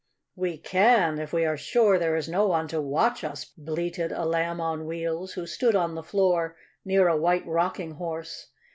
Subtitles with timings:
[0.35, 4.25] "We can, if we are sure there is no one to watch us," bleated a
[4.25, 8.47] Lamb on Wheels, who stood on the floor near a White Rocking Horse.